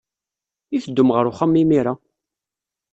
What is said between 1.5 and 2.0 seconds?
imir-a?